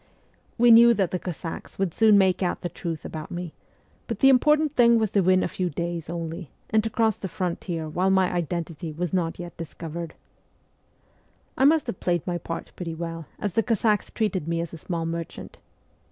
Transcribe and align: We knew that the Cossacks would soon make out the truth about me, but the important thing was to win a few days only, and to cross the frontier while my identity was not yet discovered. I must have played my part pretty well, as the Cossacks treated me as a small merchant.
We 0.57 0.71
knew 0.71 0.95
that 0.95 1.11
the 1.11 1.19
Cossacks 1.19 1.77
would 1.77 1.93
soon 1.93 2.17
make 2.17 2.41
out 2.41 2.61
the 2.61 2.69
truth 2.69 3.05
about 3.05 3.29
me, 3.29 3.53
but 4.07 4.17
the 4.17 4.29
important 4.29 4.75
thing 4.75 4.97
was 4.97 5.11
to 5.11 5.21
win 5.21 5.43
a 5.43 5.47
few 5.47 5.69
days 5.69 6.09
only, 6.09 6.49
and 6.71 6.83
to 6.83 6.89
cross 6.89 7.17
the 7.19 7.27
frontier 7.27 7.87
while 7.87 8.09
my 8.09 8.33
identity 8.33 8.91
was 8.91 9.13
not 9.13 9.37
yet 9.37 9.55
discovered. 9.57 10.15
I 11.55 11.65
must 11.65 11.85
have 11.85 11.99
played 11.99 12.25
my 12.25 12.39
part 12.39 12.71
pretty 12.75 12.95
well, 12.95 13.27
as 13.37 13.53
the 13.53 13.61
Cossacks 13.61 14.09
treated 14.09 14.47
me 14.47 14.59
as 14.59 14.73
a 14.73 14.79
small 14.79 15.05
merchant. 15.05 15.59